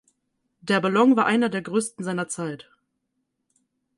[0.61, 2.67] Der Ballon war einer der größten seiner Zeit.